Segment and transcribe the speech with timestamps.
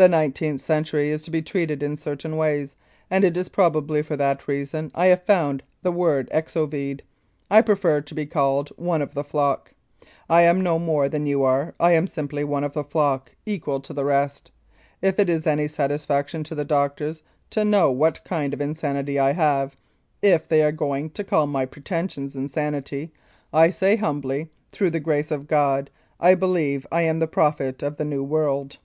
[0.00, 2.74] The nineteenth century is to be treated in certain ways,
[3.10, 7.02] and it is probably for that reason I have found the word Exovede.
[7.50, 9.74] I prefer to be called' one of the flock.'
[10.30, 13.78] I am no more than you are, I am simply one of the flock, equal
[13.80, 14.50] to the rest.
[15.02, 19.32] If it is any satisfaction to the doctors to know what kind of insanity I
[19.34, 19.76] have,
[20.22, 23.12] if they are going to call my pretensions insanity,
[23.52, 27.98] I say humbly, through the grace of God, I believe I am the prophet of
[27.98, 28.78] the New World."